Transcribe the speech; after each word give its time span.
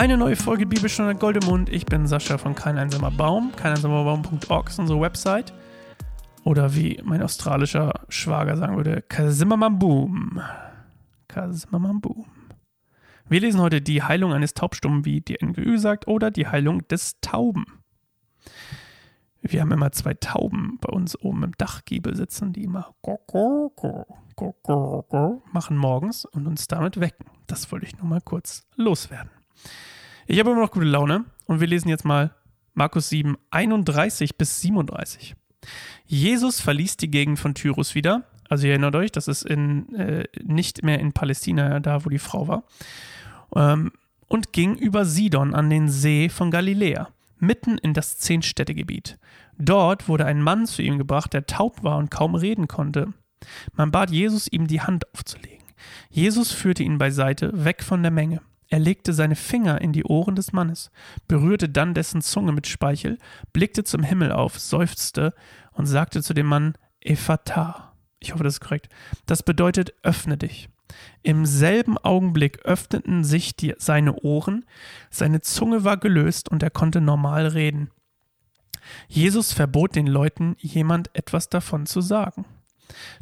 Eine 0.00 0.16
neue 0.16 0.34
Folge 0.34 0.64
Bibelstunde 0.64 1.14
Goldemund. 1.14 1.68
Ich 1.68 1.84
bin 1.84 2.06
Sascha 2.06 2.38
von 2.38 2.54
Kein 2.54 2.78
einsamer 2.78 3.10
Baum. 3.10 3.52
Keineinsamerbaum.org 3.54 4.70
ist 4.70 4.78
unsere 4.78 4.98
Website. 4.98 5.52
Oder 6.42 6.74
wie 6.74 6.98
mein 7.04 7.22
australischer 7.22 7.92
Schwager 8.08 8.56
sagen 8.56 8.78
würde, 8.78 9.02
Kasimamamboom. 9.02 10.40
Kasimamamboom. 11.28 12.24
Wir 13.28 13.40
lesen 13.40 13.60
heute 13.60 13.82
die 13.82 14.02
Heilung 14.02 14.32
eines 14.32 14.54
Taubstummen, 14.54 15.04
wie 15.04 15.20
die 15.20 15.36
NGÜ 15.38 15.76
sagt, 15.76 16.08
oder 16.08 16.30
die 16.30 16.46
Heilung 16.46 16.88
des 16.88 17.20
Tauben. 17.20 17.66
Wir 19.42 19.60
haben 19.60 19.72
immer 19.72 19.92
zwei 19.92 20.14
Tauben 20.14 20.78
bei 20.80 20.90
uns 20.90 21.14
oben 21.20 21.42
im 21.42 21.52
Dachgiebel 21.58 22.16
sitzen, 22.16 22.54
die 22.54 22.64
immer 22.64 22.94
machen 25.52 25.76
morgens 25.76 26.24
und 26.24 26.46
uns 26.46 26.68
damit 26.68 27.00
wecken. 27.00 27.26
Das 27.46 27.70
wollte 27.70 27.84
ich 27.84 27.98
nur 27.98 28.06
mal 28.06 28.22
kurz 28.22 28.66
loswerden. 28.76 29.39
Ich 30.26 30.38
habe 30.38 30.50
immer 30.50 30.60
noch 30.60 30.70
gute 30.70 30.86
Laune 30.86 31.24
und 31.46 31.60
wir 31.60 31.66
lesen 31.66 31.88
jetzt 31.88 32.04
mal 32.04 32.34
Markus 32.74 33.08
7, 33.08 33.36
31 33.50 34.36
bis 34.36 34.60
37. 34.60 35.34
Jesus 36.06 36.60
verließ 36.60 36.96
die 36.96 37.10
Gegend 37.10 37.38
von 37.38 37.54
Tyrus 37.54 37.94
wieder. 37.94 38.24
Also 38.48 38.66
ihr 38.66 38.72
erinnert 38.72 38.96
euch, 38.96 39.12
das 39.12 39.28
ist 39.28 39.42
in, 39.42 39.94
äh, 39.94 40.24
nicht 40.42 40.82
mehr 40.82 40.98
in 40.98 41.12
Palästina, 41.12 41.80
da 41.80 42.04
wo 42.04 42.08
die 42.08 42.18
Frau 42.18 42.48
war. 42.48 42.64
Ähm, 43.54 43.92
und 44.28 44.52
ging 44.52 44.76
über 44.76 45.04
Sidon 45.04 45.54
an 45.54 45.70
den 45.70 45.88
See 45.88 46.28
von 46.28 46.50
Galiläa 46.50 47.08
mitten 47.40 47.78
in 47.78 47.94
das 47.94 48.18
Zehnstädtegebiet. 48.18 49.18
Dort 49.58 50.08
wurde 50.08 50.26
ein 50.26 50.42
Mann 50.42 50.66
zu 50.66 50.82
ihm 50.82 50.98
gebracht, 50.98 51.32
der 51.32 51.46
taub 51.46 51.82
war 51.82 51.96
und 51.96 52.10
kaum 52.10 52.34
reden 52.34 52.68
konnte. 52.68 53.12
Man 53.74 53.90
bat 53.90 54.10
Jesus, 54.10 54.46
ihm 54.46 54.66
die 54.66 54.80
Hand 54.80 55.12
aufzulegen. 55.14 55.64
Jesus 56.10 56.52
führte 56.52 56.82
ihn 56.82 56.98
beiseite, 56.98 57.64
weg 57.64 57.82
von 57.82 58.02
der 58.02 58.10
Menge. 58.10 58.42
Er 58.70 58.78
legte 58.78 59.12
seine 59.12 59.34
Finger 59.34 59.80
in 59.80 59.92
die 59.92 60.04
Ohren 60.04 60.36
des 60.36 60.52
Mannes, 60.52 60.92
berührte 61.26 61.68
dann 61.68 61.92
dessen 61.92 62.22
Zunge 62.22 62.52
mit 62.52 62.68
Speichel, 62.68 63.18
blickte 63.52 63.82
zum 63.82 64.04
Himmel 64.04 64.30
auf, 64.30 64.58
seufzte 64.58 65.34
und 65.72 65.86
sagte 65.86 66.22
zu 66.22 66.34
dem 66.34 66.46
Mann 66.46 66.74
Ephata. 67.00 67.92
Ich 68.20 68.32
hoffe, 68.32 68.44
das 68.44 68.54
ist 68.54 68.60
korrekt. 68.60 68.88
Das 69.26 69.42
bedeutet, 69.42 69.92
öffne 70.04 70.36
dich. 70.36 70.68
Im 71.22 71.46
selben 71.46 71.98
Augenblick 71.98 72.64
öffneten 72.64 73.24
sich 73.24 73.56
die, 73.56 73.74
seine 73.78 74.14
Ohren, 74.14 74.64
seine 75.10 75.40
Zunge 75.40 75.84
war 75.84 75.96
gelöst 75.96 76.48
und 76.48 76.62
er 76.62 76.70
konnte 76.70 77.00
normal 77.00 77.48
reden. 77.48 77.90
Jesus 79.08 79.52
verbot 79.52 79.96
den 79.96 80.06
Leuten, 80.06 80.56
jemand 80.58 81.10
etwas 81.14 81.48
davon 81.48 81.86
zu 81.86 82.00
sagen. 82.00 82.44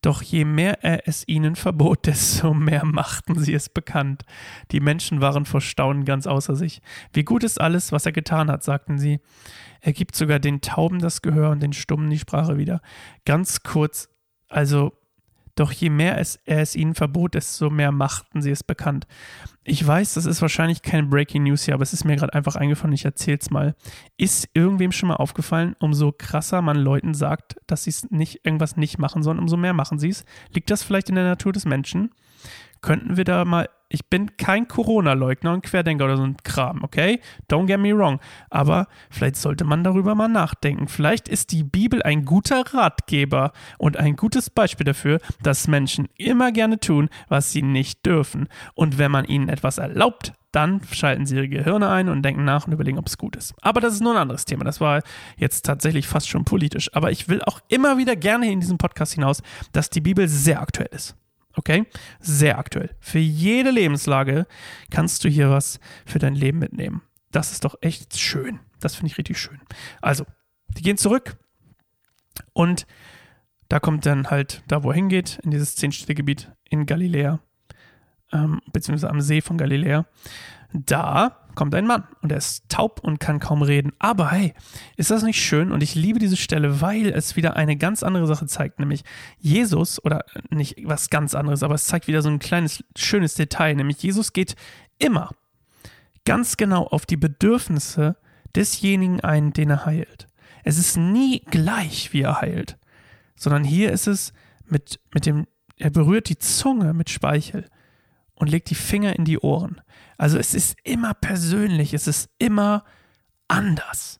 Doch 0.00 0.22
je 0.22 0.44
mehr 0.44 0.82
er 0.82 1.06
es 1.06 1.26
ihnen 1.26 1.56
verbot, 1.56 2.06
desto 2.06 2.54
mehr 2.54 2.84
machten 2.84 3.38
sie 3.38 3.54
es 3.54 3.68
bekannt. 3.68 4.24
Die 4.70 4.80
Menschen 4.80 5.20
waren 5.20 5.44
vor 5.44 5.60
Staunen 5.60 6.04
ganz 6.04 6.26
außer 6.26 6.56
sich. 6.56 6.82
Wie 7.12 7.24
gut 7.24 7.44
ist 7.44 7.60
alles, 7.60 7.92
was 7.92 8.06
er 8.06 8.12
getan 8.12 8.50
hat, 8.50 8.62
sagten 8.62 8.98
sie. 8.98 9.20
Er 9.80 9.92
gibt 9.92 10.14
sogar 10.14 10.38
den 10.38 10.60
Tauben 10.60 11.00
das 11.00 11.22
Gehör 11.22 11.50
und 11.50 11.62
den 11.62 11.72
Stummen 11.72 12.10
die 12.10 12.18
Sprache 12.18 12.56
wieder. 12.56 12.80
Ganz 13.24 13.62
kurz, 13.62 14.08
also 14.48 14.92
doch 15.54 15.72
je 15.72 15.90
mehr 15.90 16.18
es, 16.18 16.36
er 16.44 16.60
es 16.60 16.74
ihnen 16.74 16.94
verbot, 16.94 17.34
desto 17.34 17.70
mehr 17.70 17.92
machten 17.92 18.40
sie 18.40 18.50
es 18.50 18.64
bekannt. 18.64 19.06
Ich 19.64 19.86
weiß, 19.86 20.14
das 20.14 20.26
ist 20.26 20.42
wahrscheinlich 20.42 20.82
kein 20.82 21.10
Breaking 21.10 21.44
News 21.44 21.64
hier, 21.64 21.74
aber 21.74 21.82
es 21.82 21.92
ist 21.92 22.04
mir 22.04 22.16
gerade 22.16 22.34
einfach 22.34 22.56
eingefallen, 22.56 22.94
ich 22.94 23.04
erzähl's 23.04 23.50
mal. 23.50 23.74
Ist 24.16 24.48
irgendwem 24.54 24.92
schon 24.92 25.08
mal 25.08 25.16
aufgefallen, 25.16 25.76
umso 25.78 26.12
krasser 26.12 26.62
man 26.62 26.76
Leuten 26.76 27.14
sagt, 27.14 27.56
dass 27.66 27.84
sie 27.84 27.94
nicht, 28.10 28.44
irgendwas 28.44 28.76
nicht 28.76 28.98
machen 28.98 29.22
sollen, 29.22 29.38
umso 29.38 29.56
mehr 29.56 29.74
machen 29.74 29.98
sie 29.98 30.08
es? 30.08 30.24
Liegt 30.52 30.70
das 30.70 30.82
vielleicht 30.82 31.08
in 31.08 31.14
der 31.14 31.24
Natur 31.24 31.52
des 31.52 31.64
Menschen? 31.64 32.10
könnten 32.82 33.16
wir 33.16 33.24
da 33.24 33.44
mal. 33.44 33.68
Ich 33.92 34.06
bin 34.06 34.38
kein 34.38 34.68
Corona-Leugner 34.68 35.52
und 35.52 35.62
Querdenker 35.62 36.06
oder 36.06 36.16
so 36.16 36.22
ein 36.22 36.38
Kram, 36.42 36.82
okay? 36.82 37.20
Don't 37.50 37.66
get 37.66 37.78
me 37.78 37.94
wrong. 37.94 38.20
Aber 38.48 38.88
vielleicht 39.10 39.36
sollte 39.36 39.64
man 39.64 39.84
darüber 39.84 40.14
mal 40.14 40.28
nachdenken. 40.28 40.88
Vielleicht 40.88 41.28
ist 41.28 41.52
die 41.52 41.62
Bibel 41.62 42.02
ein 42.02 42.24
guter 42.24 42.64
Ratgeber 42.72 43.52
und 43.76 43.98
ein 43.98 44.16
gutes 44.16 44.48
Beispiel 44.48 44.84
dafür, 44.84 45.20
dass 45.42 45.68
Menschen 45.68 46.08
immer 46.16 46.52
gerne 46.52 46.80
tun, 46.80 47.10
was 47.28 47.52
sie 47.52 47.60
nicht 47.60 48.06
dürfen. 48.06 48.48
Und 48.74 48.96
wenn 48.96 49.10
man 49.10 49.26
ihnen 49.26 49.50
etwas 49.50 49.76
erlaubt, 49.76 50.32
dann 50.52 50.80
schalten 50.90 51.26
sie 51.26 51.36
ihre 51.36 51.48
Gehirne 51.48 51.90
ein 51.90 52.08
und 52.08 52.22
denken 52.22 52.44
nach 52.44 52.66
und 52.66 52.72
überlegen, 52.72 52.98
ob 52.98 53.08
es 53.08 53.18
gut 53.18 53.36
ist. 53.36 53.54
Aber 53.60 53.82
das 53.82 53.92
ist 53.94 54.00
nur 54.00 54.12
ein 54.12 54.22
anderes 54.22 54.46
Thema. 54.46 54.64
Das 54.64 54.80
war 54.80 55.02
jetzt 55.36 55.66
tatsächlich 55.66 56.06
fast 56.06 56.28
schon 56.28 56.44
politisch. 56.44 56.94
Aber 56.94 57.10
ich 57.10 57.28
will 57.28 57.42
auch 57.42 57.60
immer 57.68 57.98
wieder 57.98 58.16
gerne 58.16 58.50
in 58.50 58.60
diesem 58.60 58.78
Podcast 58.78 59.14
hinaus, 59.14 59.42
dass 59.72 59.90
die 59.90 60.00
Bibel 60.00 60.28
sehr 60.28 60.62
aktuell 60.62 60.90
ist. 60.92 61.16
Okay? 61.54 61.86
Sehr 62.20 62.58
aktuell. 62.58 62.90
Für 63.00 63.18
jede 63.18 63.70
Lebenslage 63.70 64.46
kannst 64.90 65.24
du 65.24 65.28
hier 65.28 65.50
was 65.50 65.80
für 66.06 66.18
dein 66.18 66.34
Leben 66.34 66.58
mitnehmen. 66.58 67.02
Das 67.30 67.52
ist 67.52 67.64
doch 67.64 67.76
echt 67.80 68.18
schön. 68.18 68.60
Das 68.80 68.94
finde 68.94 69.10
ich 69.12 69.18
richtig 69.18 69.38
schön. 69.38 69.60
Also, 70.00 70.26
die 70.76 70.82
gehen 70.82 70.98
zurück 70.98 71.36
und 72.52 72.86
da 73.68 73.80
kommt 73.80 74.04
dann 74.04 74.30
halt 74.30 74.62
da, 74.68 74.82
wo 74.82 74.90
er 74.90 74.94
hingeht, 74.94 75.38
in 75.42 75.50
dieses 75.50 75.76
Zehnstädtegebiet 75.76 76.50
in 76.68 76.84
Galiläa, 76.84 77.40
ähm, 78.32 78.60
beziehungsweise 78.72 79.10
am 79.10 79.20
See 79.20 79.40
von 79.40 79.58
Galiläa. 79.58 80.06
Da 80.72 81.36
kommt 81.54 81.74
ein 81.74 81.86
Mann 81.86 82.04
und 82.22 82.32
er 82.32 82.38
ist 82.38 82.68
taub 82.68 83.00
und 83.02 83.20
kann 83.20 83.40
kaum 83.40 83.62
reden. 83.62 83.92
Aber 83.98 84.30
hey, 84.30 84.54
ist 84.96 85.10
das 85.10 85.22
nicht 85.22 85.40
schön? 85.40 85.70
Und 85.70 85.82
ich 85.82 85.94
liebe 85.94 86.18
diese 86.18 86.36
Stelle, 86.36 86.80
weil 86.80 87.08
es 87.08 87.36
wieder 87.36 87.56
eine 87.56 87.76
ganz 87.76 88.02
andere 88.02 88.26
Sache 88.26 88.46
zeigt, 88.46 88.78
nämlich 88.78 89.04
Jesus, 89.38 90.02
oder 90.02 90.24
nicht 90.50 90.76
was 90.84 91.10
ganz 91.10 91.34
anderes, 91.34 91.62
aber 91.62 91.74
es 91.74 91.84
zeigt 91.84 92.06
wieder 92.06 92.22
so 92.22 92.30
ein 92.30 92.38
kleines, 92.38 92.82
schönes 92.96 93.34
Detail, 93.34 93.74
nämlich 93.74 94.02
Jesus 94.02 94.32
geht 94.32 94.56
immer 94.98 95.30
ganz 96.24 96.56
genau 96.56 96.86
auf 96.86 97.04
die 97.04 97.16
Bedürfnisse 97.16 98.16
desjenigen 98.54 99.20
ein, 99.20 99.52
den 99.52 99.70
er 99.70 99.86
heilt. 99.86 100.28
Es 100.64 100.78
ist 100.78 100.96
nie 100.96 101.40
gleich, 101.50 102.12
wie 102.12 102.22
er 102.22 102.40
heilt, 102.40 102.78
sondern 103.34 103.64
hier 103.64 103.92
ist 103.92 104.06
es 104.06 104.32
mit, 104.66 105.00
mit 105.12 105.26
dem, 105.26 105.46
er 105.76 105.90
berührt 105.90 106.28
die 106.28 106.38
Zunge 106.38 106.94
mit 106.94 107.10
Speichel 107.10 107.66
und 108.42 108.48
legt 108.50 108.70
die 108.70 108.74
Finger 108.74 109.14
in 109.14 109.24
die 109.24 109.38
Ohren. 109.38 109.80
Also 110.18 110.36
es 110.36 110.52
ist 110.52 110.74
immer 110.82 111.14
persönlich, 111.14 111.94
es 111.94 112.08
ist 112.08 112.28
immer 112.38 112.82
anders. 113.46 114.18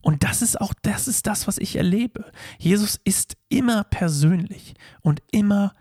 Und 0.00 0.22
das 0.22 0.42
ist 0.42 0.60
auch, 0.60 0.74
das 0.82 1.08
ist 1.08 1.26
das, 1.26 1.48
was 1.48 1.58
ich 1.58 1.74
erlebe. 1.74 2.30
Jesus 2.56 3.00
ist 3.02 3.36
immer 3.48 3.82
persönlich 3.82 4.74
und 5.00 5.24
immer 5.32 5.72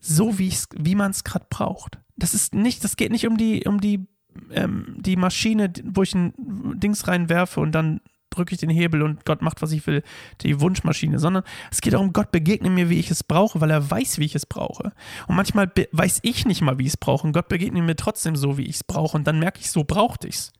so, 0.00 0.38
wie, 0.38 0.54
wie 0.74 0.94
man 0.94 1.10
es 1.10 1.22
gerade 1.22 1.44
braucht. 1.50 1.98
Das 2.16 2.32
ist 2.32 2.54
nicht, 2.54 2.82
das 2.82 2.96
geht 2.96 3.12
nicht 3.12 3.26
um 3.26 3.36
die, 3.36 3.66
um 3.66 3.78
die, 3.78 4.06
ähm, 4.50 4.96
die 4.98 5.16
Maschine, 5.16 5.70
wo 5.84 6.02
ich 6.02 6.14
ein 6.14 6.32
Dings 6.80 7.08
reinwerfe 7.08 7.60
und 7.60 7.72
dann 7.72 8.00
drücke 8.30 8.54
ich 8.54 8.60
den 8.60 8.70
Hebel 8.70 9.02
und 9.02 9.24
Gott 9.24 9.42
macht, 9.42 9.62
was 9.62 9.72
ich 9.72 9.86
will, 9.86 10.02
die 10.42 10.60
Wunschmaschine, 10.60 11.18
sondern 11.18 11.44
es 11.70 11.80
geht 11.80 11.94
darum, 11.94 12.12
Gott 12.12 12.30
begegnet 12.30 12.72
mir, 12.72 12.90
wie 12.90 12.98
ich 12.98 13.10
es 13.10 13.24
brauche, 13.24 13.60
weil 13.60 13.70
er 13.70 13.90
weiß, 13.90 14.18
wie 14.18 14.24
ich 14.24 14.34
es 14.34 14.46
brauche. 14.46 14.92
Und 15.26 15.36
manchmal 15.36 15.70
weiß 15.92 16.20
ich 16.22 16.46
nicht 16.46 16.60
mal, 16.60 16.78
wie 16.78 16.84
ich 16.84 16.90
es 16.90 16.96
brauche 16.96 17.26
und 17.26 17.32
Gott 17.32 17.48
begegnet 17.48 17.84
mir 17.84 17.96
trotzdem 17.96 18.36
so, 18.36 18.58
wie 18.58 18.66
ich 18.66 18.76
es 18.76 18.84
brauche 18.84 19.16
und 19.16 19.26
dann 19.26 19.38
merke 19.38 19.60
ich, 19.60 19.70
so 19.70 19.84
brauchte 19.84 20.28
ich 20.28 20.36
es. 20.36 20.52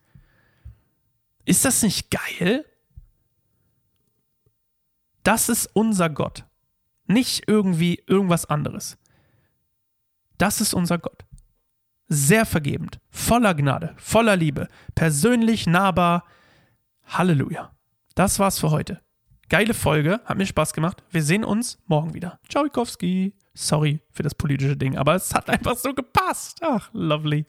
Ist 1.45 1.65
das 1.65 1.83
nicht 1.83 2.11
geil? 2.11 2.65
Das 5.23 5.49
ist 5.49 5.71
unser 5.73 6.11
Gott. 6.11 6.45
Nicht 7.07 7.45
irgendwie 7.49 8.03
irgendwas 8.07 8.45
anderes. 8.47 8.99
Das 10.37 10.61
ist 10.61 10.75
unser 10.75 10.99
Gott. 10.99 11.25
Sehr 12.07 12.47
vergebend, 12.47 13.01
voller 13.11 13.55
Gnade, 13.55 13.95
voller 13.99 14.37
Liebe, 14.37 14.69
persönlich 14.95 15.67
nahbar, 15.67 16.25
Halleluja. 17.09 17.73
Das 18.15 18.39
war's 18.39 18.59
für 18.59 18.71
heute. 18.71 19.01
Geile 19.49 19.73
Folge, 19.73 20.21
hat 20.25 20.37
mir 20.37 20.47
Spaß 20.47 20.75
gemacht. 20.75 21.03
Wir 21.11 21.23
sehen 21.23 21.43
uns 21.43 21.79
morgen 21.87 22.13
wieder. 22.13 22.39
Ciao, 22.49 22.69
Sorry 23.55 24.01
für 24.13 24.23
das 24.23 24.35
politische 24.35 24.77
Ding, 24.77 24.97
aber 24.97 25.15
es 25.15 25.35
hat 25.35 25.49
einfach 25.51 25.77
so 25.77 25.95
gepasst. 25.95 26.59
Ach, 26.63 26.91
lovely. 26.93 27.47